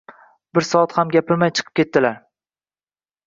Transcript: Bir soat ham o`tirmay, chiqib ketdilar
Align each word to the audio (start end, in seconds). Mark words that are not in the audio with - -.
Bir 0.57 0.65
soat 0.67 0.95
ham 0.99 1.11
o`tirmay, 1.19 1.53
chiqib 1.59 1.77
ketdilar 1.81 2.17